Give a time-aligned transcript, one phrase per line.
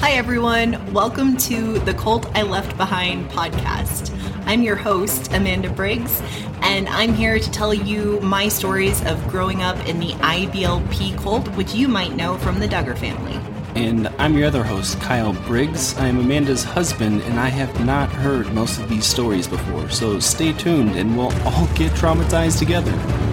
[0.00, 0.94] Hi, everyone.
[0.94, 4.10] Welcome to the Cult I Left Behind podcast.
[4.46, 6.22] I'm your host, Amanda Briggs,
[6.62, 11.46] and I'm here to tell you my stories of growing up in the IBLP cult,
[11.48, 13.38] which you might know from the Duggar family.
[13.74, 15.94] And I'm your other host, Kyle Briggs.
[15.98, 20.18] I am Amanda's husband, and I have not heard most of these stories before, so
[20.18, 23.29] stay tuned and we'll all get traumatized together.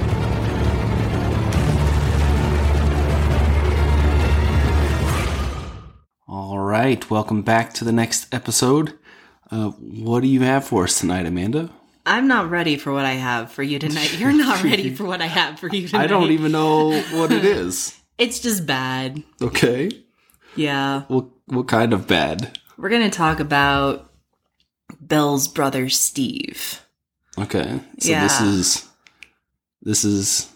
[6.77, 8.93] Right, welcome back to the next episode.
[9.49, 11.69] Uh, what do you have for us tonight, Amanda?
[12.05, 14.17] I'm not ready for what I have for you tonight.
[14.19, 16.03] You're not ready for what I have for you tonight.
[16.03, 17.97] I don't even know what it is.
[18.19, 19.23] It's just bad.
[19.41, 19.89] Okay.
[20.55, 21.03] Yeah.
[21.07, 22.59] What what kind of bad?
[22.77, 24.11] We're going to talk about
[25.05, 26.81] Bill's brother, Steve.
[27.37, 27.79] Okay.
[27.99, 28.23] So Yeah.
[28.23, 28.87] this is
[29.81, 30.51] this is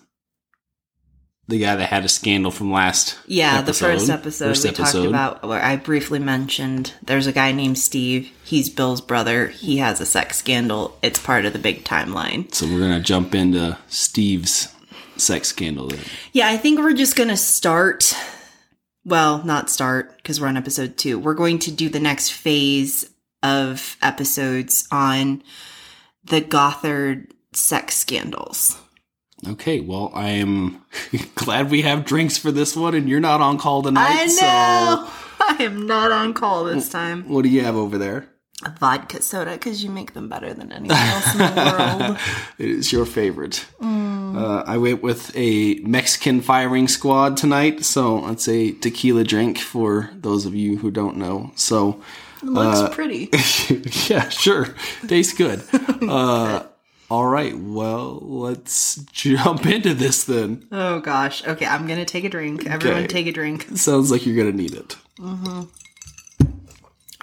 [1.52, 3.66] the guy that had a scandal from last Yeah, episode.
[3.66, 4.94] the first episode First we episode.
[4.94, 5.08] talked
[5.40, 8.32] about where I briefly mentioned there's a guy named Steve.
[8.44, 9.48] He's Bill's brother.
[9.48, 10.98] He has a sex scandal.
[11.04, 12.54] It's part of the big timeline.
[12.54, 14.74] So we're gonna jump into Steve's
[15.18, 15.88] sex scandal.
[15.90, 16.00] Then.
[16.34, 18.16] Yeah, I think we're just going to start.
[19.06, 21.20] Well, not start because we're on episode two.
[21.20, 23.08] We're going to do the next phase
[23.44, 25.44] of episodes on
[26.24, 28.80] the Gothard sex scandals.
[29.48, 30.84] Okay, well I am
[31.36, 34.08] glad we have drinks for this one, and you're not on call tonight.
[34.10, 35.10] I know.
[35.60, 37.28] I am not on call this time.
[37.28, 38.28] What do you have over there?
[38.64, 42.18] A vodka soda because you make them better than anything else in the world.
[42.60, 43.66] It is your favorite.
[43.82, 44.38] Mm.
[44.40, 50.12] Uh, I went with a Mexican firing squad tonight, so it's a tequila drink for
[50.14, 51.52] those of you who don't know.
[51.56, 52.02] So
[52.44, 53.30] It looks pretty.
[54.08, 54.68] yeah, sure.
[55.08, 55.64] Tastes good.
[56.08, 56.64] Uh,
[57.12, 57.58] all right.
[57.58, 60.66] Well, let's jump into this then.
[60.72, 61.46] Oh gosh.
[61.46, 62.66] Okay, I'm gonna take a drink.
[62.66, 63.08] Everyone, Okay.
[63.08, 63.68] take a drink.
[63.76, 64.96] Sounds like you're gonna need it.
[65.20, 65.64] Mm-hmm.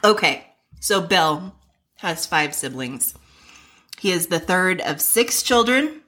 [0.05, 0.47] Okay,
[0.79, 1.55] so Bill
[1.97, 3.15] has five siblings.
[3.99, 6.03] He is the third of six children.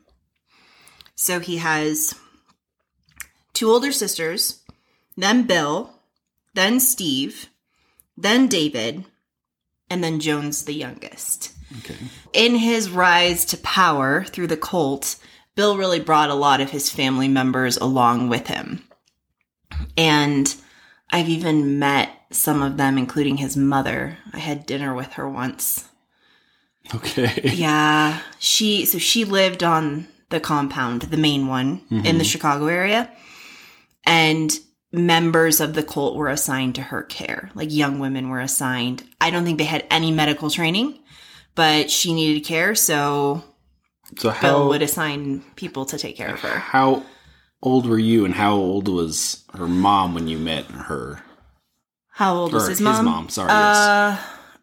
[1.14, 2.14] So he has
[3.52, 4.62] two older sisters,
[5.16, 5.91] then Bill,
[6.54, 7.48] then Steve,
[8.16, 9.04] then David,
[9.90, 11.52] and then Jones, the youngest.
[11.78, 11.96] Okay.
[12.32, 15.16] In his rise to power through the cult,
[15.56, 18.84] Bill really brought a lot of his family members along with him.
[19.96, 20.54] And
[21.10, 24.18] I've even met some of them, including his mother.
[24.32, 25.88] I had dinner with her once.
[26.94, 27.40] Okay.
[27.54, 32.22] Yeah, she so she lived on the compound, the main one in the mm-hmm.
[32.22, 33.10] Chicago area,
[34.04, 34.56] and
[34.92, 37.50] members of the cult were assigned to her care.
[37.54, 39.04] Like young women were assigned.
[39.20, 40.98] I don't think they had any medical training,
[41.54, 43.44] but she needed care, so
[44.18, 46.58] So Bill would assign people to take care of her.
[46.58, 47.04] how
[47.62, 51.22] old were you, and how old was her mom when you met her?
[52.08, 53.04] How old was Or his his mom?
[53.04, 54.16] mom, sorry, Uh,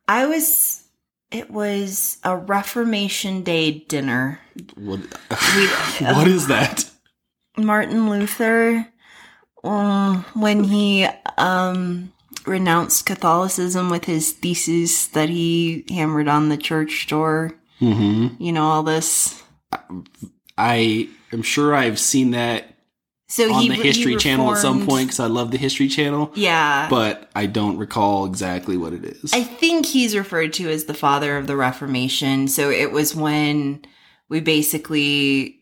[0.07, 0.83] I was.
[1.29, 4.39] It was a Reformation Day dinner.
[4.75, 4.99] What,
[5.55, 5.67] We,
[5.99, 6.89] what is that?
[7.57, 8.87] Martin Luther,
[9.67, 11.07] um, when he
[11.37, 12.13] um,
[12.45, 17.53] renounced Catholicism with his thesis that he hammered on the church door.
[17.81, 18.41] Mm-hmm.
[18.41, 19.43] You know all this.
[20.57, 22.75] I am sure I've seen that
[23.27, 25.87] So on he the he History Channel at some point because I love the History
[25.87, 29.31] Channel, Yeah, but I don't recall exactly what it is.
[29.33, 32.47] I think he's referred to as the father of the Reformation.
[32.47, 33.83] So it was when
[34.29, 35.56] we basically,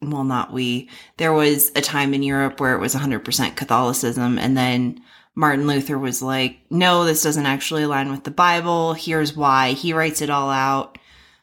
[0.00, 4.38] well, not we, there was a time in Europe where it was 100% Catholicism.
[4.38, 5.02] And then
[5.34, 8.94] Martin Luther was like, no, this doesn't actually align with the Bible.
[8.94, 9.72] Here's why.
[9.72, 10.98] He writes it all out,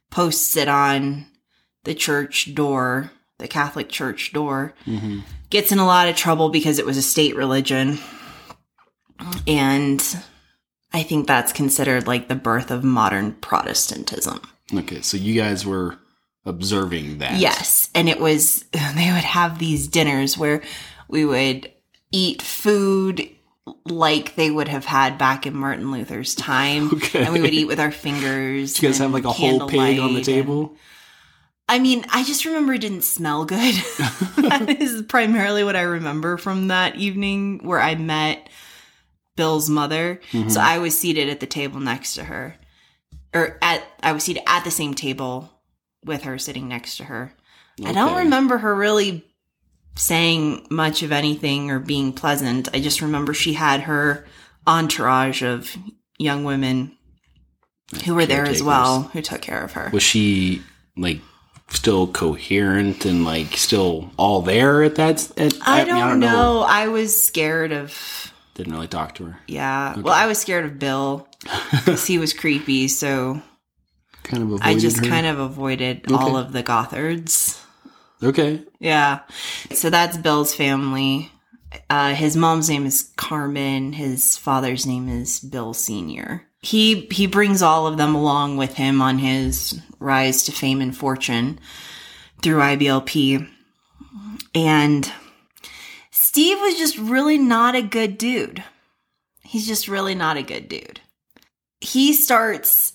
[0.09, 1.27] posts it on
[1.83, 6.79] the church door, the Catholic church door hmm gets in a lot of trouble because
[6.79, 7.97] it was a state religion.
[9.47, 10.03] And
[10.91, 14.41] I think that's considered like the birth of modern Protestantism.
[14.73, 15.97] Okay, so you guys were
[16.45, 17.39] observing that.
[17.39, 17.89] Yes.
[17.95, 20.61] And it was, they would have these dinners where
[21.07, 21.71] we would
[22.11, 23.29] eat food
[23.85, 26.91] like they would have had back in Martin Luther's time.
[26.93, 27.23] Okay.
[27.23, 28.73] And we would eat with our fingers.
[28.73, 30.75] Did you guys have like a whole pig on the table?
[31.67, 33.73] I mean, I just remember it didn't smell good.
[34.37, 38.49] that is primarily what I remember from that evening where I met
[39.35, 40.21] Bill's mother.
[40.31, 40.51] Mhm.
[40.51, 42.55] So I was seated at the table next to her.
[43.33, 45.51] Or at I was seated at the same table
[46.05, 47.33] with her sitting next to her.
[47.83, 49.25] I don't remember her really
[49.95, 52.69] saying much of anything or being pleasant.
[52.73, 54.25] I just remember she had her
[54.67, 55.75] entourage of
[56.17, 56.95] young women
[58.05, 59.89] who were there as well who took care of her.
[59.91, 60.61] Was she
[60.97, 61.19] like
[61.69, 65.31] still coherent and like still all there at that?
[65.37, 66.61] At, I mean, don't, know.
[66.67, 69.39] I was scared of Didn't really talk to her.
[69.47, 69.99] Yeah.
[69.99, 71.27] Well, I was scared of Bill
[71.71, 73.41] because he was creepy, so
[74.25, 75.09] Kind of avoided I just her.
[75.09, 77.61] kind of avoided all of the Gothards.
[78.23, 78.63] Okay.
[78.79, 79.19] Yeah.
[79.71, 81.31] So that's Bill's family.
[81.89, 83.93] Uh, his mom's name is Carmen.
[83.93, 86.47] His father's name is Bill Senior.
[86.61, 90.97] He he brings all of them along with him on his rise to fame and
[90.97, 91.59] fortune
[92.41, 93.47] through IBLP.
[94.55, 95.11] And
[96.09, 98.63] Steve was just really not a good dude.
[99.43, 101.01] He's just really not a good dude.
[101.79, 102.93] He starts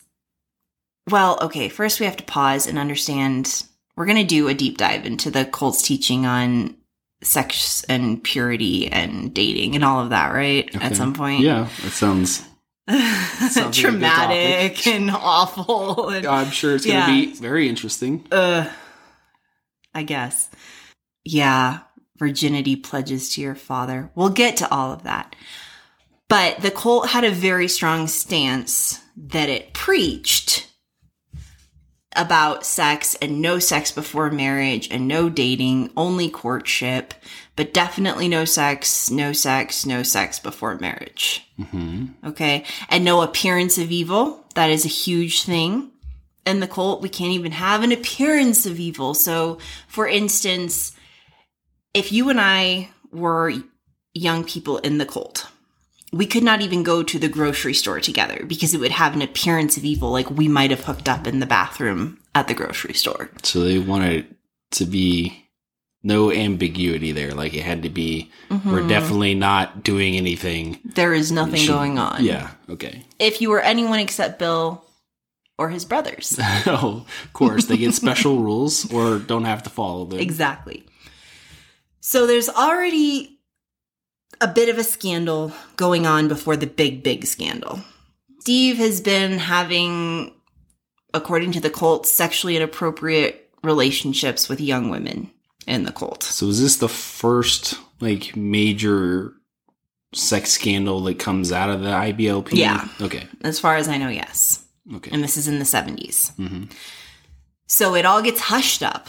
[1.11, 3.65] well, okay, first we have to pause and understand
[3.97, 6.77] we're going to do a deep dive into the cult's teaching on
[7.23, 10.75] sex and purity and dating and all of that, right?
[10.77, 11.41] At some point.
[11.43, 12.43] Yeah, it sounds.
[12.89, 14.87] like Traumatic topic.
[14.87, 16.09] and awful.
[16.09, 17.07] And, I'm sure it's going Yeah.
[17.07, 18.27] to be very interesting.
[18.33, 18.71] uh,
[19.95, 20.49] I guess.
[21.25, 21.81] Yeah.
[22.19, 24.11] Virginity pledges to your father.
[24.15, 25.35] We'll get to all of that.
[26.29, 30.70] But the cult had a very strong stance that it preached
[32.21, 37.15] about sex and no sex before marriage and no dating, only courtship,
[37.57, 41.49] but definitely no sex, no sex, no sex before marriage.
[41.71, 42.65] hmm Okay.
[42.91, 44.45] And no appearance of evil.
[44.55, 45.91] That is a huge thing.
[46.45, 49.15] In the cult, we can't even have an appearance of evil.
[49.15, 49.59] So,
[49.89, 50.93] for instance,
[51.95, 53.55] if you and I were
[54.15, 55.50] young people in the cult,
[56.13, 59.23] we could not even go to the grocery store together because it would have an
[59.23, 62.95] appearance of evil, like we might have hooked up in the bathroom at the grocery
[62.95, 63.31] store.
[63.43, 64.35] So they wanted
[64.73, 65.47] to be
[66.03, 67.33] no ambiguity there.
[67.33, 68.89] Like it had to be, we're mm-hmm.
[68.89, 70.81] definitely not doing anything.
[70.85, 72.25] There is nothing Should- going on.
[72.25, 72.51] Yeah.
[72.69, 73.05] Okay.
[73.19, 74.85] If you were anyone except Bill
[75.59, 76.39] or his brothers.
[76.67, 80.19] oh, of course, they get special rules or don't have to follow them.
[80.19, 80.87] Exactly.
[82.01, 83.40] So there's already
[84.41, 87.81] a bit of a scandal going on before the big, big scandal.
[88.41, 90.33] Steve has been having,
[91.13, 95.31] according to the cult, sexually inappropriate relationships with young women
[95.67, 96.23] in the cult.
[96.23, 99.35] So is this the first like major
[100.15, 102.53] sex scandal that comes out of the IBLP?
[102.53, 102.89] Yeah.
[103.01, 103.27] Okay.
[103.43, 104.65] As far as I know, yes.
[104.95, 105.11] Okay.
[105.13, 106.35] And this is in the 70s.
[106.37, 106.65] hmm
[107.67, 109.09] So it all gets hushed up.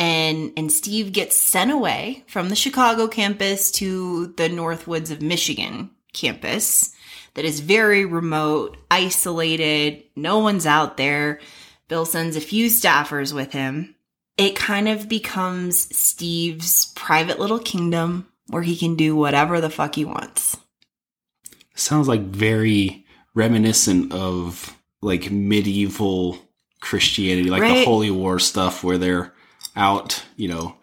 [0.00, 5.90] And and Steve gets sent away from the Chicago campus to the Northwoods of Michigan
[6.14, 6.94] campus
[7.34, 11.38] that is very remote, isolated, no one's out there.
[11.88, 13.94] Bill sends a few staffers with him.
[14.38, 19.96] It kind of becomes Steve's private little kingdom where he can do whatever the fuck
[19.96, 20.56] he wants.
[21.74, 23.04] Sounds like very
[23.34, 26.38] reminiscent of like medieval
[26.80, 29.34] Christianity, like the Holy War stuff where they're
[29.76, 30.76] out, you know,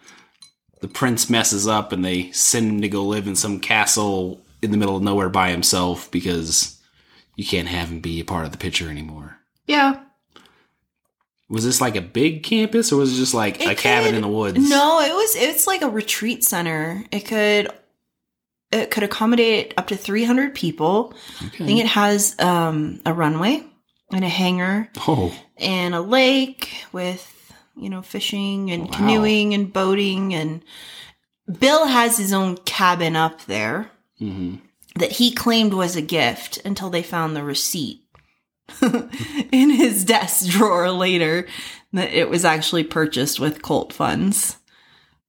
[0.81, 4.71] the prince messes up and they send him to go live in some castle in
[4.71, 6.79] the middle of nowhere by himself because
[7.35, 9.37] you can't have him be a part of the picture anymore.
[9.65, 10.01] Yeah.
[11.49, 14.21] Was this like a big campus or was it just like It a cabin in
[14.21, 14.57] the woods?
[14.57, 17.05] No, it was it's like a retreat center.
[17.11, 17.69] It could
[18.71, 21.13] it could accommodate up to 300 people.
[21.45, 21.63] Okay.
[21.63, 23.63] I think it has um, a runway
[24.11, 27.33] and a hangar oh, and a lake with
[27.77, 28.95] you know fishing and Wow.
[28.97, 30.63] canoeing and boating and
[31.59, 34.55] Bill has his own cabin up there hmm
[34.95, 38.01] that he claimed was a gift until they found the receipt
[39.51, 41.47] in his desk drawer later
[41.93, 44.57] that it was actually purchased with Colt funds.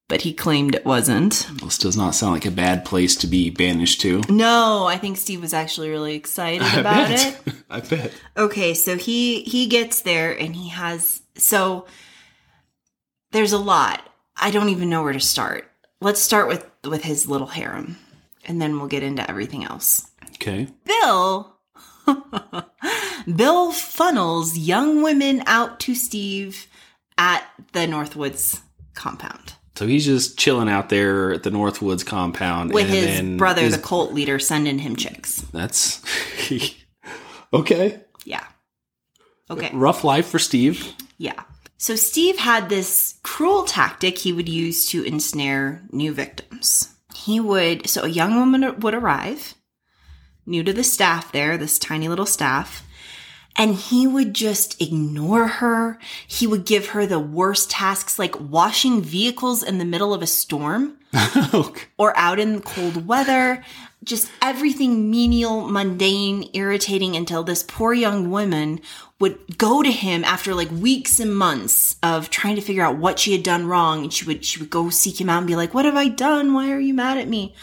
[0.07, 1.47] But he claimed it wasn't.
[1.61, 4.23] this does not sound like a bad place to be banished to.
[4.27, 7.39] No, I think Steve was actually really excited about it.
[7.69, 8.11] I bet.
[8.35, 11.85] Okay, so he he gets there and he has so
[13.31, 14.01] there's a lot.
[14.35, 15.69] I don't even know where to start.
[16.01, 17.97] Let's start with with his little harem
[18.45, 20.09] and then we'll get into everything else.
[20.35, 20.67] Okay.
[20.85, 21.55] Bill
[23.35, 26.67] Bill funnels young women out to Steve
[27.17, 27.43] at
[27.73, 28.61] the Northwoods
[28.95, 33.61] compound So he's just chilling out there at the Northwoods compound with and his brother,
[33.63, 35.41] his- the cult leader, sending him chicks.
[35.53, 36.01] That's
[37.53, 38.01] okay.
[38.25, 38.45] Yeah.
[39.51, 39.69] Okay.
[39.73, 40.93] Rough life for Steve.
[41.17, 41.43] Yeah.
[41.81, 46.93] So Steve had this cruel tactic he would use to ensnare new victims.
[47.15, 49.55] He would, so a young woman would arrive,
[50.45, 52.85] new to the staff there, this tiny little staff,
[53.55, 55.97] and he would just ignore her.
[56.27, 60.27] He would give her the worst tasks like washing vehicles in the middle of a
[60.27, 60.98] storm
[61.53, 61.85] okay.
[61.97, 63.63] or out in cold weather.
[64.03, 68.79] Just everything menial, mundane, irritating until this poor young woman
[69.19, 73.19] would go to him after like weeks and months of trying to figure out what
[73.19, 74.03] she had done wrong.
[74.03, 76.07] And she would, she would go seek him out and be like, what have I
[76.07, 76.53] done?
[76.53, 77.53] Why are you mad at me?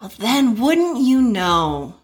[0.00, 1.96] Well, then wouldn't you know,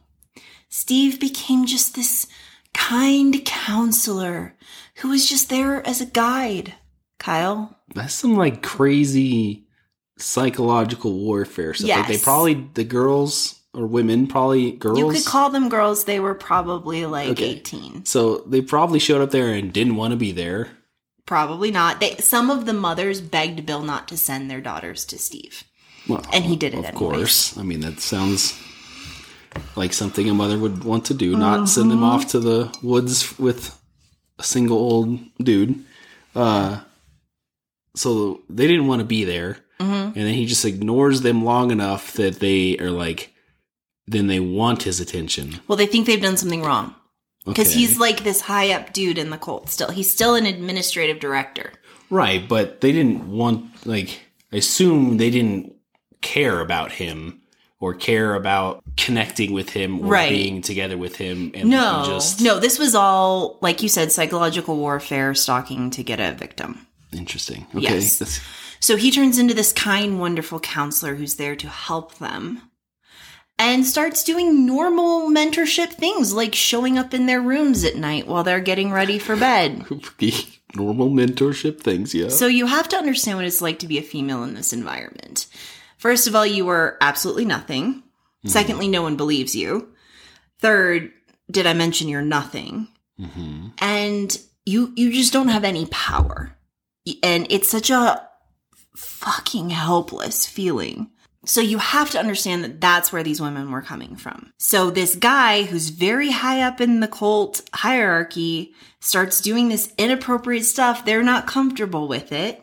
[0.69, 2.27] Steve became just this
[2.75, 4.57] kind counselor
[4.97, 6.75] who was just there as a guide.
[7.19, 7.79] Kyle?
[7.95, 9.65] That's some like crazy
[10.19, 11.89] psychological warfare stuff.
[11.91, 14.99] Like they probably the girls or women, probably girls.
[14.99, 16.05] You could call them girls.
[16.05, 17.51] They were probably like Okay.
[17.57, 18.05] 18.
[18.05, 20.69] so they probably showed up there and didn't want to be there.
[21.27, 22.01] Probably not.
[22.01, 25.65] They, some of the mothers begged Bill not to send their daughters to Steve.
[26.07, 26.99] Well, And he did it Of anyways.
[26.99, 27.59] course.
[27.59, 28.61] I mean, that sounds
[29.75, 31.35] like something a mother would want to do.
[31.37, 33.81] Not send them off to the woods with
[34.39, 35.83] a single old dude.
[36.37, 36.81] Uh,
[37.97, 41.71] so they didn't want to be there, hmm and then he just ignores them long
[41.71, 43.33] enough that they are like,
[44.07, 46.95] then they want his attention Well, they think they've done something wrong
[47.45, 47.79] because Okay.
[47.81, 49.91] he's like this high up dude in the cult still.
[49.91, 51.73] He's still an administrative director.
[52.11, 54.21] right, but they didn't want like.
[54.53, 55.75] I assume they didn't
[56.23, 57.41] care about him
[57.81, 60.31] or care about connecting with him or Right.
[60.31, 61.51] being together with him.
[61.55, 66.21] And No, just no, this was all, like you said, psychological warfare, stalking to get
[66.21, 66.87] a victim.
[67.13, 67.67] Interesting.
[67.75, 67.83] Okay.
[67.99, 68.41] Yes.
[68.85, 72.61] So he turns into this kind, wonderful counselor who's there to help them
[73.59, 78.45] and starts doing normal mentorship things like showing up in their rooms at night while
[78.45, 79.87] they're getting ready for bed.
[80.75, 82.29] Normal mentorship things, yeah.
[82.29, 85.47] So you have to understand what it's like to be a female in this environment.
[85.97, 88.03] First of all, you are absolutely nothing.
[88.45, 89.95] Secondly, no one believes you.
[90.61, 91.11] Third,
[91.51, 92.89] did I mention you're nothing?
[93.19, 96.55] hmm and you you just don't have any power
[97.23, 98.29] and it's such a
[98.97, 101.11] fucking helpless feeling.
[101.47, 104.53] So you have to understand that that's where these women were coming from.
[104.59, 110.65] So this guy who's very high up in the cult hierarchy starts doing this inappropriate
[110.65, 111.05] stuff.
[111.05, 112.61] They're not comfortable with it.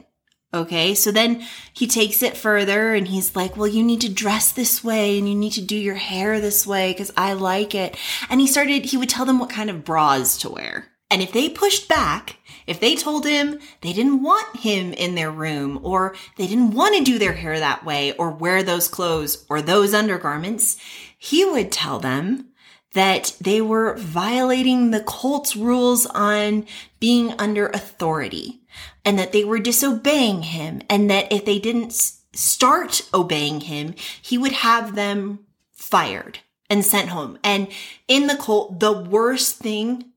[0.54, 4.52] Okay, so then he takes it further and he's like, Well, you need to dress
[4.52, 7.96] this way and you need to do your hair this way because I like it.
[8.30, 10.88] And he started, he would tell them what kind of bras to wear.
[11.10, 15.32] And if they pushed back, if they told him they didn't want him in their
[15.32, 19.46] room or they didn't want to do their hair that way or wear those clothes
[19.50, 20.78] or those undergarments,
[21.18, 22.48] he would tell them
[22.94, 26.66] that they were violating the cult's rules on
[27.00, 28.62] being under authority
[29.06, 31.94] and that they were disobeying him and that if they didn't
[32.34, 35.40] start obeying him, he would have them
[35.72, 36.40] fired
[36.70, 37.38] and sent home.
[37.44, 37.68] And
[38.08, 40.11] in the cult, the worst thing,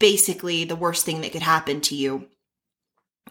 [0.00, 2.26] basically the worst thing that could happen to you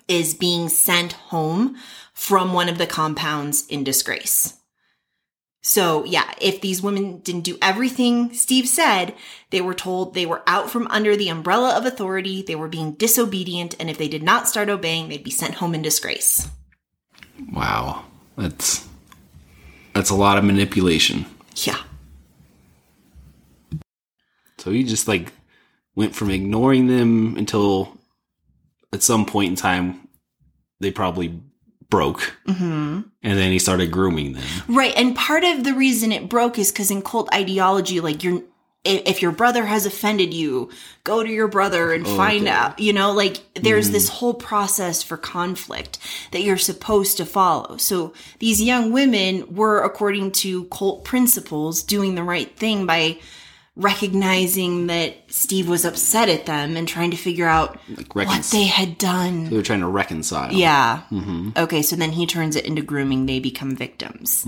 [0.08, 1.76] is being sent home
[2.14, 4.56] from one of the compounds in disgrace.
[5.62, 9.14] So yeah, if these women didn't do everything Steve said,
[9.50, 12.94] they were told they were out from under the umbrella of authority, they were being
[12.94, 16.50] disobedient, and if they did not start obeying, they'd be sent home in disgrace.
[17.52, 18.06] Wow.
[18.38, 18.88] That's
[19.94, 21.26] that's a lot of manipulation.
[21.56, 21.80] Yeah.
[24.58, 25.34] So he just like
[25.96, 27.98] went from ignoring them until
[28.94, 30.08] at some point in time
[30.80, 31.40] they probably
[31.90, 32.38] broke.
[32.46, 34.44] hmm And then he started grooming them.
[34.68, 34.94] Right.
[34.96, 38.44] And part of the reason it broke is because in cult ideology, like you're,
[38.86, 40.70] if your brother has offended you,
[41.04, 42.50] go to your brother and find Okay.
[42.52, 45.98] out, you know, like there's this whole process for conflict
[46.32, 47.76] that you're supposed to follow.
[47.78, 53.18] So these young women were, according to cult principles, doing the right thing by
[53.80, 58.66] recognizing that Steve was upset at them and trying to figure out Like what they
[58.66, 59.46] had done.
[59.50, 60.52] they were trying to reconcile.
[60.52, 61.02] Yeah.
[61.10, 63.26] hmm Okay, so then he turns it into grooming.
[63.26, 64.46] They become victims.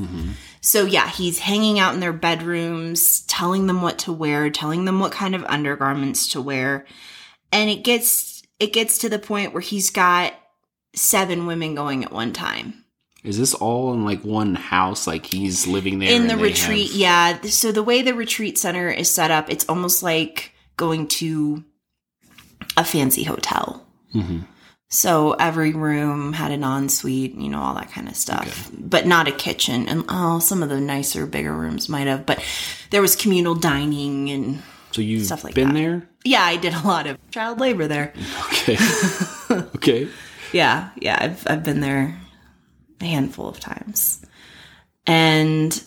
[0.62, 5.00] So yeah, he's hanging out in their bedrooms, telling them what to wear, telling them
[5.00, 6.86] what kind of undergarments to wear.
[7.52, 10.34] And it gets it gets to the point where he's got
[10.94, 12.81] seven women going at one time.
[13.24, 15.06] Is this all in like one house?
[15.08, 17.42] Like he's living there in the retreat, have- yeah.
[17.44, 21.64] So the way the retreat center is set up, it's almost like going to
[22.78, 23.86] a fancy hotel.
[24.16, 24.46] Mhm.
[24.90, 29.28] So every room had an ensuite, you know, all that kind of stuff, but not
[29.28, 29.88] a kitchen.
[29.88, 32.44] And oh, some of the nicer, bigger rooms might have, but
[32.90, 34.62] there was communal dining and
[34.92, 35.74] So you've Stuff like been that.
[35.76, 36.10] there?
[36.26, 38.14] yeah, I did a lot of child labor there.
[38.48, 38.78] Okay.
[39.76, 40.08] okay.
[40.54, 42.20] Yeah, yeah, I've I've been there
[43.02, 44.24] a handful of times.
[45.08, 45.82] And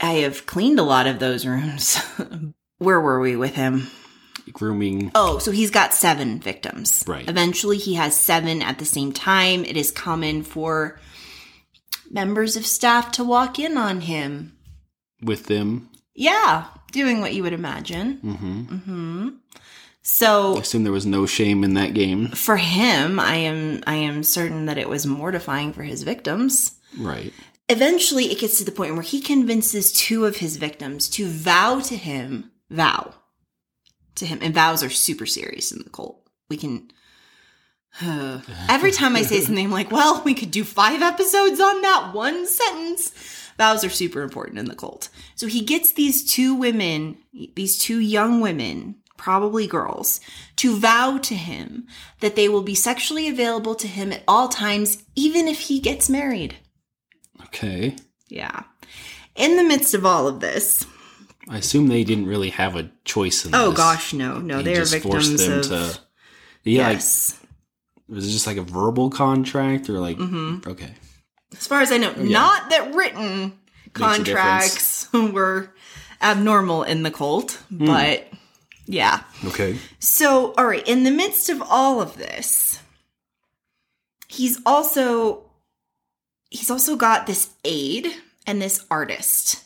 [0.00, 1.96] I have cleaned a lot of those rooms.
[2.78, 3.88] Where were we with him?
[4.52, 5.10] Grooming.
[5.14, 7.02] Oh, so he's got seven victims.
[7.06, 7.28] Right.
[7.28, 9.64] Eventually, he has seven at the same time.
[9.64, 11.00] It is common for
[12.10, 14.56] members of staff to walk in on him.
[15.22, 15.90] with them.
[16.14, 18.18] Yeah, doing what you would imagine.
[18.18, 19.28] hmm
[20.52, 22.28] hmm I assume there was no shame in that game.
[22.28, 26.72] for him, I am I am certain that it was mortifying for his victims.
[26.98, 27.32] Right.
[27.68, 31.80] eventually it gets to the point where he convinces two of his victims to vow
[31.80, 33.14] to him, vow
[34.14, 34.38] to him.
[34.42, 36.22] And vows are super serious in the cult.
[36.48, 36.90] We can.
[38.68, 42.10] every time I say something, I'm like, well, we could do five episodes on that
[42.14, 43.10] one sentence.
[43.58, 45.08] Vows are super important in the cult.
[45.34, 47.16] So he gets these two women,
[47.54, 50.20] these two young women, probably girls,
[50.56, 51.86] to vow to him
[52.20, 56.08] that they will be sexually available to him at all times, even if he gets
[56.10, 56.56] married.
[57.44, 57.96] Okay.
[58.28, 58.62] Yeah.
[59.34, 60.84] In the midst of all of this,
[61.48, 63.76] I assume they didn't really have a choice in oh this.
[63.76, 65.64] gosh, no, no, He they are victims them of.
[65.66, 66.00] to.
[66.64, 67.32] Yeah, yes.
[67.40, 67.48] like
[68.08, 70.68] was it just like a verbal contract or like Mm-hmm.
[70.70, 70.94] okay?
[71.52, 73.52] as far as I know, not that written
[73.86, 75.72] a contracts were
[76.20, 77.86] abnormal in the cult, Hmm.
[77.86, 78.26] but
[78.86, 79.22] yeah.
[79.44, 79.78] Okay.
[79.98, 82.80] So, all right, in the midst of all of this,
[84.28, 85.44] he's also
[86.50, 88.08] he's also got this aide
[88.46, 89.64] and this artist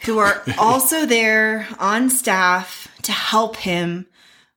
[0.00, 4.06] who are also there on staff to help him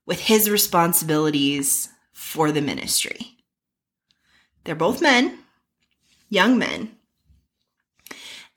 [0.05, 3.37] with his responsibilities for the ministry.
[4.63, 5.39] They're both men,
[6.29, 6.95] young men.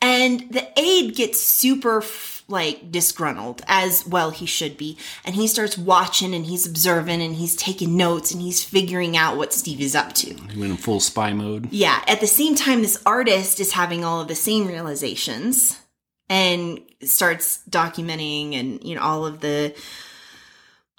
[0.00, 2.02] And the aide gets super
[2.46, 4.98] like disgruntled as well he should be.
[5.24, 9.36] And he starts watching and he's observing and he's taking notes and he's figuring out
[9.36, 10.34] what Steve is up to.
[10.34, 11.68] He went in full spy mode.
[11.70, 15.80] Yeah, at the same time, this artist is having all of the same realizations
[16.28, 19.74] and starts documenting and you know all of the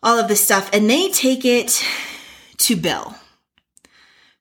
[0.03, 1.83] all of the stuff and they take it
[2.57, 3.15] to Bill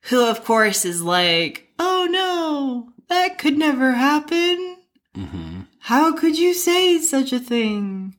[0.03, 4.77] who of course is like oh no that could never happen
[5.15, 8.15] hmm how could you say such a thing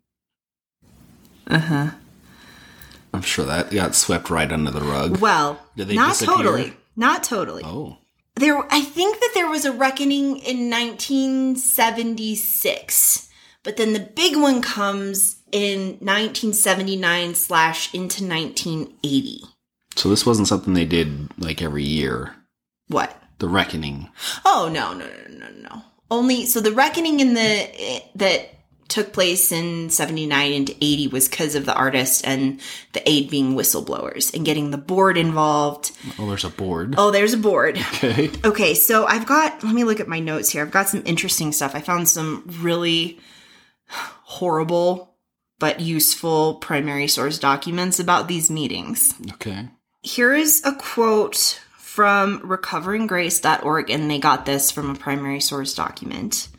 [1.48, 1.92] uh-huh
[3.14, 5.20] I'm sure that got swept right under the rug.
[5.22, 6.36] well Did they not disappear?
[6.36, 7.98] totally not totally Oh,
[8.36, 13.30] there i think that there was a reckoning in 1976
[13.64, 19.42] but then the big one comes in 1979 slash into 1980
[19.96, 22.36] so this wasn't something they did like every year.
[22.90, 24.10] what The reckoning.
[24.46, 28.51] oh no no no no no no only so the reckoning in the that
[28.87, 32.61] took place in 79 and 80 was because of the artist and
[32.94, 36.94] the aide being whistleblowers and getting the board involved Oh, there's a board.
[36.98, 38.29] oh there's a board Okay.
[38.46, 40.61] Okay, so I've got, let me look at my notes here.
[40.63, 41.74] I've got some interesting stuff.
[41.74, 43.20] I found some really
[43.87, 45.15] horrible
[45.59, 49.13] but useful primary source documents about these meetings.
[49.33, 49.68] Okay.
[50.01, 51.59] Here is a quote
[51.96, 56.50] from recoveringgrace.org, and they got this from a primary source document.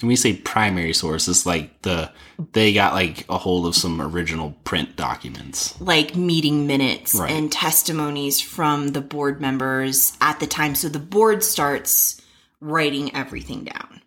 [0.00, 2.10] When we say primary source, sources, like the
[2.52, 5.78] they got like a hold of some original print documents.
[5.78, 7.30] like meeting minutes Right.
[7.30, 10.74] and testimonies from the board members at the time.
[10.74, 12.18] So the board starts
[12.60, 14.00] writing everything down.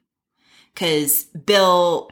[0.76, 2.10] Cause Bill,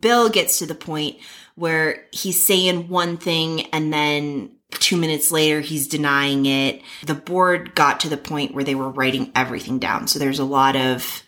[0.00, 1.18] Bill gets to the point
[1.54, 6.82] where he's saying one thing and then two minutes later he's denying it.
[7.06, 10.06] The board got to the point where they were writing everything down.
[10.08, 11.22] So there's a lot of,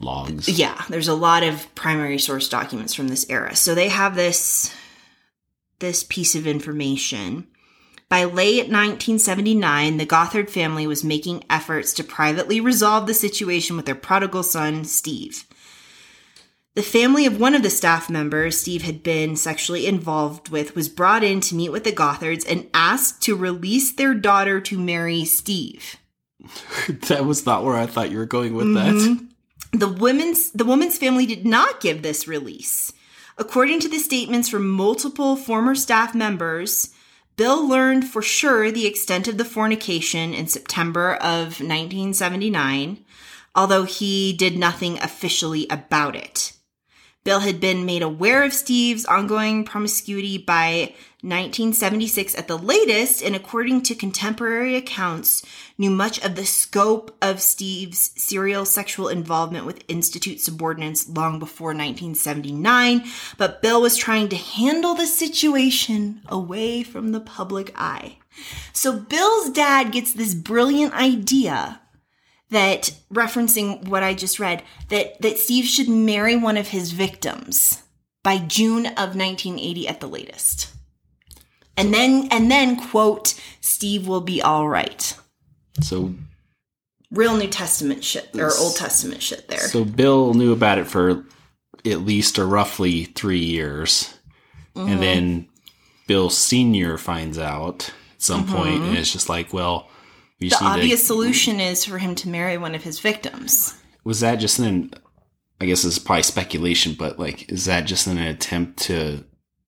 [0.00, 0.48] Logs.
[0.48, 3.56] yeah, there's a lot of primary source documents from this era.
[3.56, 4.74] So they have this
[5.80, 7.46] this piece of information.
[8.08, 13.86] By late 1979, the Gothard family was making efforts to privately resolve the situation with
[13.86, 15.44] their prodigal son, Steve.
[16.74, 20.88] The family of one of the staff members Steve had been sexually involved with was
[20.88, 25.24] brought in to meet with the Gothards and asked to release their daughter to marry
[25.24, 25.96] Steve.
[26.88, 29.14] that was not where I thought you were going with Mm-hmm.
[29.14, 29.78] that.
[29.78, 32.92] The women's the woman's family did not give this release.
[33.38, 36.90] According to the statements from multiple former staff members,
[37.36, 43.04] Bill learned for sure the extent of the fornication in September of 1979,
[43.56, 46.52] although he did nothing officially about it.
[47.24, 53.34] Bill had been made aware of Steve's ongoing promiscuity by 1976 at the latest, and
[53.34, 55.42] according to contemporary accounts,
[55.78, 61.68] knew much of the scope of Steve's serial sexual involvement with Institute subordinates long before
[61.68, 63.04] 1979.
[63.38, 68.18] But Bill was trying to handle the situation away from the public eye.
[68.74, 71.80] So Bill's dad gets this brilliant idea
[72.54, 77.82] that referencing what I just read that that Steve should marry one of his victims
[78.22, 80.72] by June of 1980 at the latest.
[81.76, 85.16] And then and then quote Steve will be all right.
[85.80, 86.14] So
[87.10, 89.60] Real New Testament shit or Old Testament shit there.
[89.60, 91.24] so Bill knew about it for
[91.84, 94.14] at least or roughly three years.
[94.74, 94.88] Mm-hmm.
[94.88, 95.48] And then
[96.06, 98.84] Bill Senior finds out at some Mm-hmm.
[98.84, 99.88] and it's just like, well,
[100.40, 102.98] We The just need to- obvious solution is for him to marry one of his
[103.00, 103.74] victims.
[104.04, 104.92] was that just an
[105.60, 109.24] I guess it's probably speculation, but like is that just an attempt to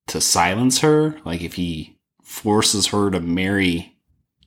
[0.08, 1.16] to silence her?
[1.24, 3.96] Like if he forces her to marry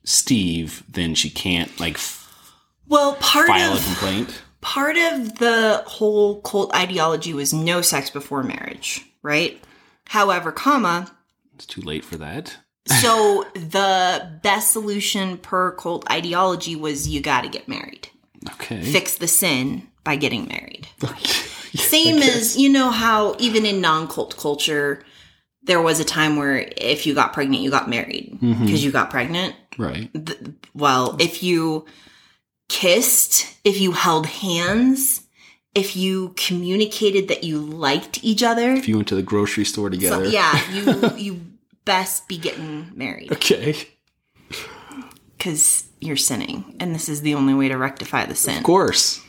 [0.04, 2.30] Steve, then she can't like f-
[2.86, 4.42] Well, part file a of complaint.
[4.60, 9.62] part of the whole cult ideology was no sex before marriage, right?
[10.06, 11.10] However, comma,
[11.54, 12.56] It's too late for that.
[13.00, 18.08] so the best solution per cult ideology was you got to get married.
[18.54, 18.80] Okay.
[18.82, 20.88] Fix the sin by getting married.
[21.74, 25.04] Same as, you know, how even in non cult culture,
[25.62, 28.64] there was a time where if you got pregnant, you got married mm-hmm.
[28.64, 29.54] because you got pregnant.
[29.78, 30.10] right.
[30.12, 30.38] Th-
[30.74, 31.84] well, if you
[32.68, 35.22] kissed, if you held hands,
[35.74, 39.88] if you communicated that you liked each other, If you went to the grocery store
[39.88, 40.24] so- together.
[40.26, 41.40] yeah, you you
[41.94, 43.74] best be getting married Okay.
[45.36, 48.58] because you're sinning, and this is the only way to rectify the sin.
[48.58, 49.20] Of course.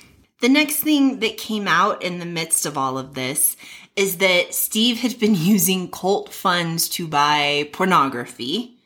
[0.42, 3.56] The next thing that came out in the midst of all of this
[3.96, 8.78] is that Steve had been using cult funds to buy pornography.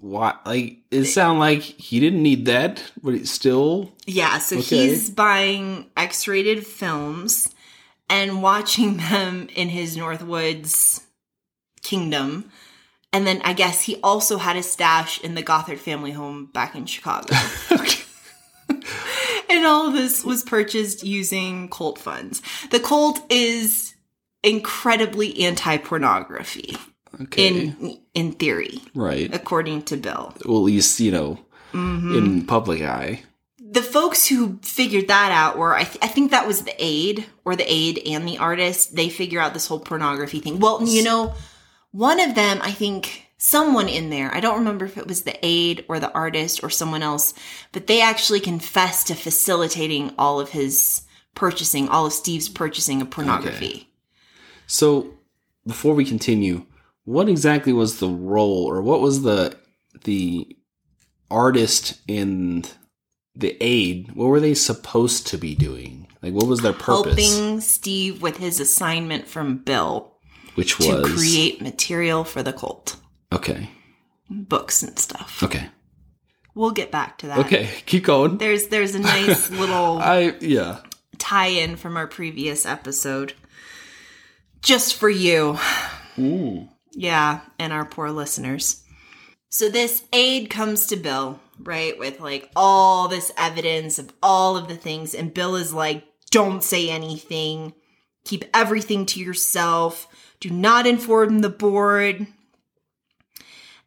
[0.00, 4.88] Why like it sounded like he didn't need that, but it's still Yeah, so Okay.
[4.88, 7.48] he's buying X rated films
[8.10, 11.02] and watching them in his Northwoods
[11.82, 12.50] kingdom.
[13.12, 16.74] And then I guess he also had a stash in the Gothard family home back
[16.74, 17.34] in Chicago.
[19.48, 22.42] and all of this was purchased using cult funds.
[22.70, 23.94] The cult is
[24.42, 26.76] incredibly anti pornography
[27.22, 27.48] okay.
[27.48, 29.32] in in theory, right.
[29.34, 30.34] according to Bill.
[30.44, 31.38] Well at least, you know,
[31.72, 32.14] Mm-hmm.
[32.16, 33.22] in public eye.
[33.58, 37.24] the folks who figured that out were I, th- I think that was the aide
[37.46, 41.02] or the aide and the artist they figure out this whole pornography thing well you
[41.02, 41.32] know
[41.92, 45.38] one of them i think someone in there i don't remember if it was the
[45.44, 47.32] aide or the artist or someone else
[47.72, 51.02] but they actually confessed to facilitating all of his
[51.34, 53.88] purchasing all of steve's purchasing of pornography
[54.66, 55.14] So
[55.66, 56.64] before we continue,
[57.04, 59.56] what exactly was the role or what was the
[60.04, 60.56] the
[61.30, 62.70] artist and
[63.34, 66.06] the aide, what were they supposed to be doing?
[66.22, 67.36] Like what was their purpose?
[67.36, 70.11] helping steve with his assignment from bill
[70.54, 72.96] which to was create material for the cult
[73.32, 73.70] Okay.
[74.30, 75.68] books and stuff Okay.
[76.54, 77.68] we'll get back to that Okay.
[77.86, 78.38] Keep going.
[78.38, 80.80] There's there's a nice little I yeah.
[81.18, 83.34] tie-in from our previous episode.
[84.62, 85.58] Just for you.
[86.18, 86.68] Ooh.
[86.92, 88.82] Yeah, and our poor listeners.
[89.48, 94.68] So this aide comes to Bill, right, with like all this evidence of all of
[94.68, 97.72] the things, and Bill is like, don't say anything.
[98.24, 100.06] Keep everything to yourself.
[100.42, 102.26] Do not inform the board.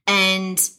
[0.07, 0.69] And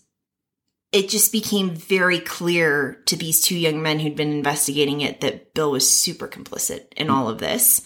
[0.90, 5.52] it just became very clear to these two young men who'd been investigating it that
[5.52, 7.82] Bill was super complicit in all of this.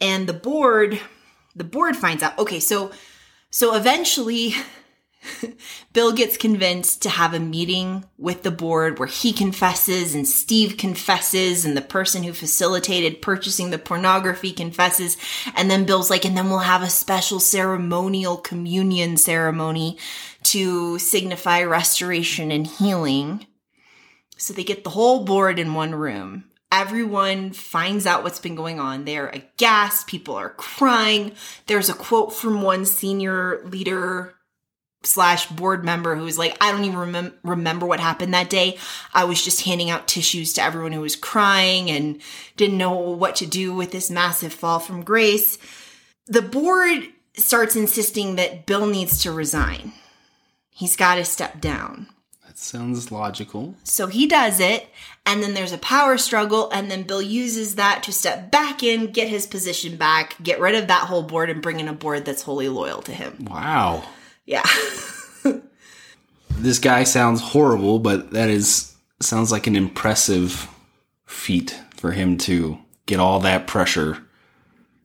[0.00, 0.98] And the board,
[1.54, 2.36] the board finds out.
[2.40, 2.90] Okay, so
[3.50, 4.56] so eventually
[5.92, 10.76] Bill gets convinced to have a meeting with the board where he confesses and Steve
[10.76, 15.16] confesses and the person who facilitated purchasing the pornography confesses.
[15.54, 19.98] And then Bill's like, and then we'll have a special ceremonial communion ceremony
[20.44, 23.46] to signify restoration and healing.
[24.36, 26.44] So they get the whole board in one room.
[26.72, 29.04] Everyone finds out what's been going on.
[29.04, 30.06] They're aghast.
[30.06, 31.32] People are crying.
[31.66, 34.34] There's a quote from one senior leader
[35.04, 38.78] slash board member who was like, I don't even remem- remember what happened that day.
[39.12, 42.20] I was just handing out tissues to everyone who was crying and
[42.56, 45.58] didn't know what to do with this massive fall from grace.
[46.26, 49.92] The board starts insisting that Bill needs to resign.
[50.70, 52.06] He's got to step down.
[52.46, 53.74] That sounds logical.
[53.84, 54.88] So he does it,
[55.24, 59.10] and then there's a power struggle, and then Bill uses that to step back in,
[59.12, 62.24] get his position back, get rid of that whole board, and bring in a board
[62.24, 63.46] that's wholly loyal to him.
[63.48, 64.04] Wow.
[64.44, 64.64] Yeah.
[66.50, 70.68] This guy sounds horrible, but that is sounds like an impressive
[71.26, 74.18] feat for him to get all that pressure,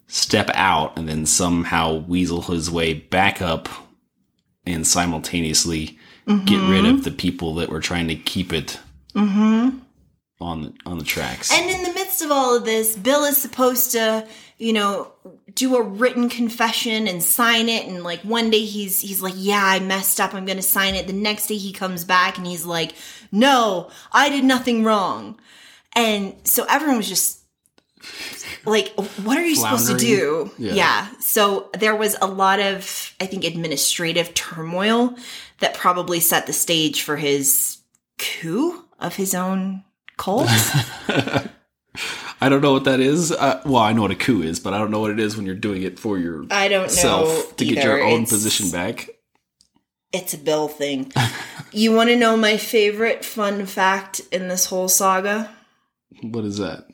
[0.07, 3.69] step out, and then somehow weasel his way back up
[4.67, 5.97] and simultaneously
[6.45, 6.95] get rid mm-hmm.
[6.95, 8.79] of the people that were trying to keep it
[9.15, 9.79] mm-hmm.
[10.39, 11.51] on the on the tracks.
[11.51, 14.27] And in the midst of all of this, Bill is supposed to,
[14.57, 15.11] you know,
[15.53, 17.85] do a written confession and sign it.
[17.85, 20.33] And like one day he's he's like, "Yeah, I messed up.
[20.33, 22.93] I'm going to sign it." The next day he comes back and he's like,
[23.31, 25.39] "No, I did nothing wrong."
[25.95, 27.39] And so everyone was just
[28.65, 28.89] like,
[29.23, 30.73] "What are you supposed to do?" Yeah.
[30.73, 31.07] yeah.
[31.19, 35.15] So there was a lot of, I think, administrative turmoil
[35.59, 37.77] that probably set the stage for his
[38.17, 39.83] coup of his own
[40.17, 40.49] cult.
[42.39, 43.31] I don't know what that is.
[43.31, 45.35] Uh, well, I know what a coup is, but I don't know what it is
[45.35, 48.69] when you're doing it for your I don't know to get your own It's- position
[48.71, 49.09] back.
[50.13, 51.11] It's a Bill thing.
[51.73, 55.53] you want to know my favorite fun fact in this whole saga?
[56.21, 56.87] What is that?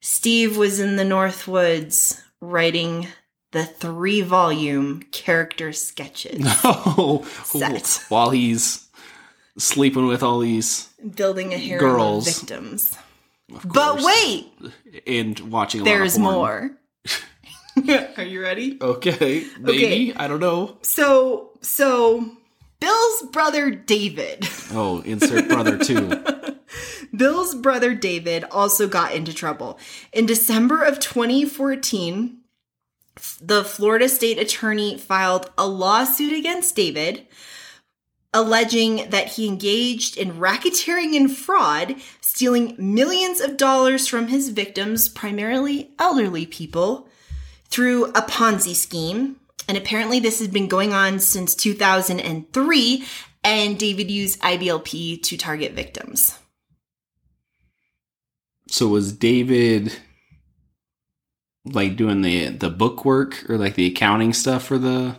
[0.00, 3.08] Steve was in the North Woods writing
[3.52, 8.04] the three volume character sketches, Oh, Set.
[8.08, 8.88] while he's
[9.58, 12.28] sleeping with all these building a harem Girls.
[12.28, 12.96] of victims.
[13.64, 14.52] But wait,
[15.06, 16.70] and watching a lot of there's more.
[18.16, 18.78] Are you ready?
[18.80, 20.78] Okay, maybe I don't know.
[20.82, 22.30] So, so
[22.80, 26.24] Bill's brother David, Oh, insert brother too.
[27.16, 29.78] Bill's brother David also got into trouble.
[30.12, 32.38] In December of 2014,
[33.40, 37.26] the Florida state attorney filed a lawsuit against David
[38.32, 45.08] alleging that he engaged in racketeering and fraud, stealing millions of dollars from his victims,
[45.08, 47.08] primarily elderly people,
[47.68, 49.36] through a Ponzi scheme.
[49.68, 53.04] And apparently, this has been going on since 2003,
[53.44, 56.38] and David used IBLP to target victims.
[58.68, 59.92] So was David
[61.64, 65.16] like doing the the book work or like the accounting stuff for the?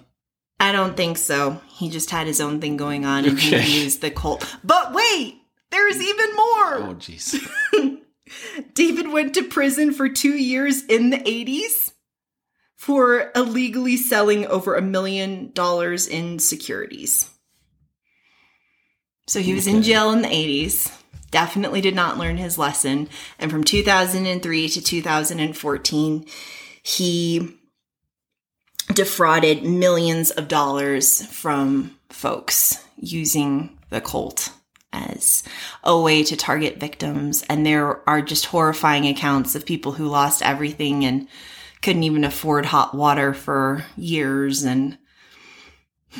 [0.62, 1.60] I don't think so.
[1.70, 3.60] He just had his own thing going on and Okay.
[3.62, 4.46] he used the cult.
[4.64, 6.76] But wait, there's even more.
[6.76, 7.36] Oh, jeez.
[8.76, 11.92] David went to prison for two years in the 80s
[12.76, 17.30] for illegally selling over a million dollars in securities.
[19.28, 20.92] So he was in jail in the 80s.
[21.32, 23.10] Definitely did not learn his lesson.
[23.40, 26.26] And from 2003 to 2014,
[26.84, 27.58] he
[28.94, 34.52] defrauded millions of dollars from folks using the cult
[34.94, 35.44] as
[35.84, 37.44] a way to target victims.
[37.50, 41.28] And there are just horrifying accounts of people who lost everything and
[41.82, 44.64] couldn't even afford hot water for years.
[44.64, 44.98] And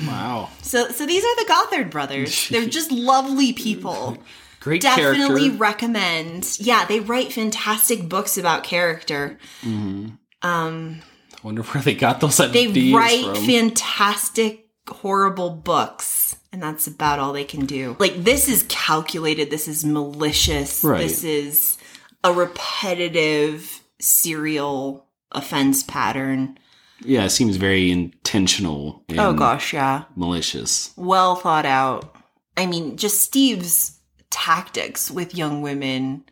[0.08, 2.48] Wow, so, so these are the Gothard brothers.
[2.50, 4.18] They're just lovely people.
[4.62, 5.58] great Definitely character.
[5.58, 6.58] recommend.
[6.62, 9.38] Yeah, they write fantastic books about character.
[9.64, 10.18] Mhm.
[10.44, 11.02] Um,
[11.44, 12.74] wonder where they got those ideas.
[12.74, 13.46] they write from.
[13.46, 19.68] fantastic horrible books and that's about all they can do like this is calculated this
[19.68, 21.00] is malicious Right.
[21.00, 21.78] this is
[22.24, 26.58] a repetitive serial offense pattern
[27.04, 29.04] yeah, it seems very intentional.
[29.18, 30.92] Oh gosh yeah malicious.
[30.98, 32.16] well thought out
[32.58, 34.00] i mean just steve's
[34.30, 36.24] tactics with young women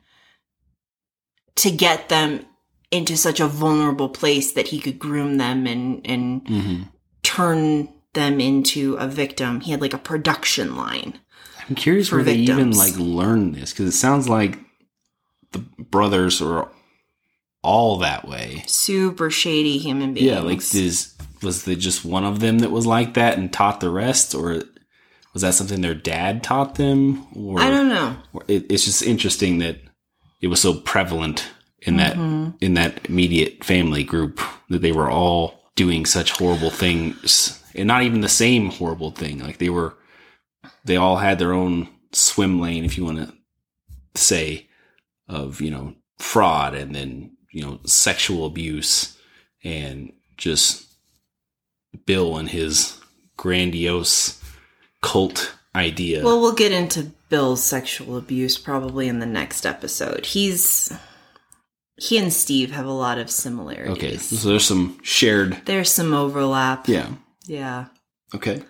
[1.56, 2.46] to get them
[2.92, 6.82] into such a vulnerable place that he could groom them and and hmm
[7.22, 9.60] turn them into a victim.
[9.60, 11.20] He had like a production line.
[11.70, 14.58] I'm curious where they even like learned this because it sounds like
[15.52, 16.72] the brothers are
[17.62, 18.64] all that way.
[18.68, 20.28] Super shady human beings.
[20.28, 23.80] Yeah, like this was there just one of them that was like that and taught
[23.80, 24.64] the rest, or
[25.34, 27.28] was that something their dad taught them?
[27.36, 28.18] Or, I don't know.
[28.48, 29.78] it, it's just interesting that
[30.42, 31.46] it was so prevalent
[31.84, 32.54] in that Mhm.
[32.62, 38.04] in that immediate family group that they were all doing such horrible things and not
[38.04, 39.96] even the same horrible thing like they were
[40.86, 43.34] they all had their own swim lane if you want to
[44.16, 44.68] say
[45.28, 49.18] of you know fraud and then you know sexual abuse
[49.64, 50.86] and just
[52.06, 52.98] bill and his
[53.38, 54.42] grandiose
[55.02, 60.26] cult idea Well, we'll get into Bill's sexual abuse probably in the next episode.
[60.26, 60.92] He's
[62.00, 63.92] he and Steve have a lot of similarities.
[63.98, 66.88] okay so there's some shared There's some overlap.
[66.88, 67.10] yeah
[67.46, 67.86] Yeah.
[68.34, 68.64] okay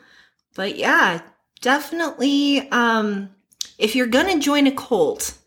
[0.55, 1.21] But yeah,
[1.61, 3.29] definitely um
[3.77, 5.37] if you're going to join a cult,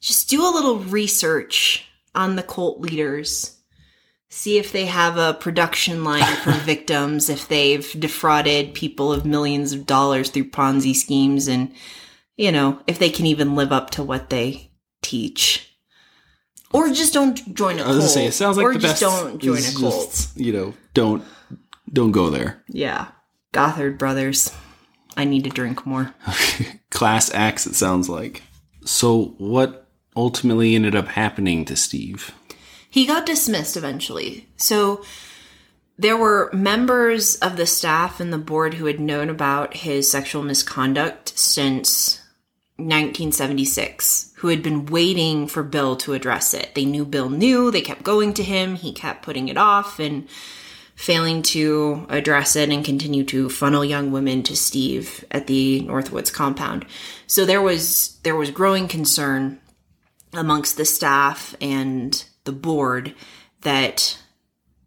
[0.00, 1.84] just do a little research
[2.14, 3.52] on the cult leaders.
[4.30, 9.72] See if they have a production line for victims, if they've defrauded people of millions
[9.74, 11.72] of dollars through Ponzi schemes and
[12.36, 14.70] you know, if they can even live up to what they
[15.02, 15.75] teach.
[16.76, 17.88] Or just don't join a I cult.
[17.88, 19.02] was gonna say it sounds like or the just best.
[19.02, 20.10] don't join a cult.
[20.10, 21.24] just, you know, don't
[21.92, 22.62] don't go there.
[22.68, 23.08] Yeah.
[23.52, 24.54] Gothard brothers.
[25.16, 26.14] I need to drink more.
[26.90, 27.66] Class acts.
[27.66, 28.42] It sounds like.
[28.84, 32.34] So what ultimately ended up happening to Steve?
[32.90, 34.48] He got dismissed eventually.
[34.56, 35.02] So
[35.98, 40.42] there were members of the staff and the board who had known about his sexual
[40.42, 42.15] misconduct since
[42.78, 46.74] 1976 who had been waiting for Bill to address it.
[46.74, 50.28] They knew Bill knew, they kept going to him, he kept putting it off and
[50.94, 56.32] failing to address it and continue to funnel young women to Steve at the Northwoods
[56.32, 56.86] compound.
[57.26, 59.60] So there was there was growing concern
[60.32, 63.14] amongst the staff and the board
[63.62, 64.18] that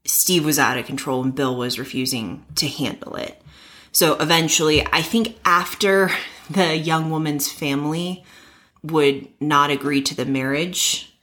[0.06, 3.41] Steve was out of control and Bill was refusing to handle it.
[3.91, 6.12] So eventually, I think after
[6.49, 8.23] the young woman's family
[8.83, 11.13] would not agree to the marriage,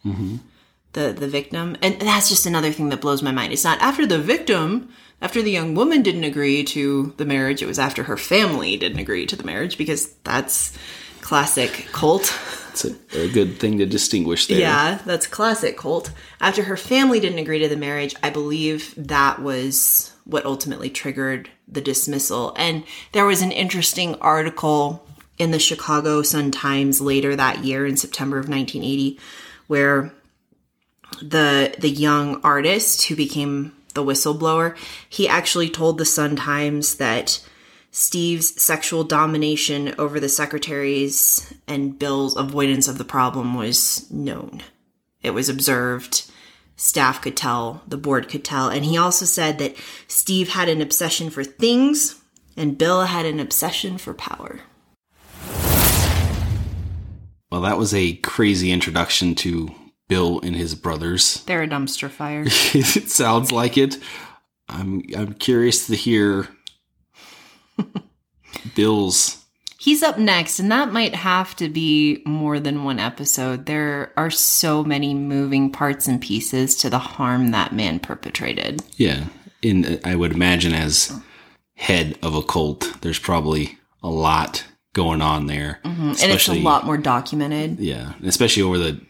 [0.92, 3.52] the the victim, and that's just another thing that blows my mind.
[3.52, 7.62] It's not after the victim, after the young woman didn't agree to the marriage.
[7.62, 10.76] It was after her family didn't agree to the marriage because that's
[11.20, 12.38] classic cult.
[12.70, 14.60] It's a, a good thing to distinguish there.
[14.60, 16.10] Yeah, that's classic cult.
[16.40, 21.48] After her family didn't agree to the marriage, I believe that was what ultimately triggered
[21.66, 22.54] the dismissal.
[22.56, 25.05] And there was an interesting article
[25.38, 29.18] in the Chicago Sun Times later that year in September of 1980
[29.66, 30.12] where
[31.22, 34.76] the the young artist who became the whistleblower,
[35.08, 37.44] he actually told the Sun Times that
[37.90, 44.62] Steve's sexual domination over the secretaries and Bill's avoidance of the problem was known.
[45.22, 46.30] It was observed.
[46.76, 48.68] Staff could tell, the board could tell.
[48.68, 49.76] And he also said that
[50.08, 52.20] Steve had an obsession for things
[52.54, 54.60] and Bill had an obsession for power.
[57.50, 59.74] Well, that was a crazy introduction to
[60.08, 61.42] Bill and his brothers.
[61.46, 62.44] They're a dumpster fire.
[62.46, 63.98] it sounds like it.
[64.68, 66.48] I'm I'm curious to hear
[68.74, 69.44] Bill's
[69.78, 73.66] He's up next, and that might have to be more than one episode.
[73.66, 78.82] There are so many moving parts and pieces to the harm that man perpetrated.
[78.96, 79.26] yeah.
[79.62, 81.12] In I would imagine as
[81.74, 84.64] head of a cult, there's probably a lot
[84.96, 86.12] going on there, mm-hmm.
[86.22, 87.78] and it's a lot more documented.
[87.78, 89.00] Yeah, especially over the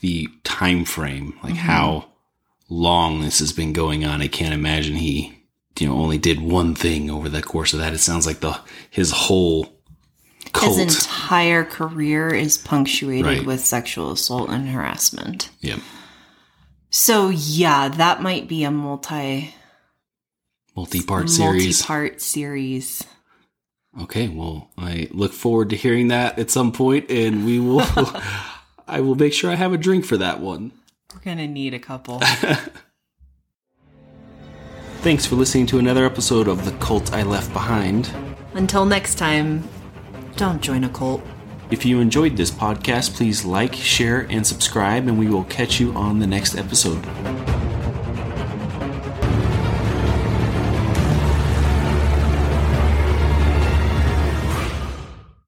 [0.00, 1.66] the time frame, like mm-hmm.
[1.66, 2.08] how
[2.70, 4.22] long this has been going on.
[4.22, 5.38] I can't imagine he,
[5.78, 7.92] you know, only did one thing over the course of that.
[7.92, 8.58] It sounds like the
[8.90, 9.68] his whole
[10.52, 10.78] cult.
[10.78, 13.46] His entire career is punctuated Right.
[13.46, 15.50] with sexual assault and harassment.
[15.60, 15.78] yeah,
[16.88, 19.54] So yeah, that might be a multi
[20.74, 21.86] multi-part series.
[21.86, 23.04] multi-part series.
[24.02, 27.82] Okay, well, I look forward to hearing that at some point, and we will.
[28.88, 30.72] I will make sure I have a drink for that one.
[31.12, 32.20] We're gonna need a couple.
[35.00, 38.10] Thanks for listening to another episode of The Cult I Left Behind.
[38.54, 39.62] Until next time,
[40.36, 41.22] don't join a cult.
[41.70, 45.92] If you enjoyed this podcast, please like, share, and subscribe, and we will catch you
[45.92, 47.04] on the next episode.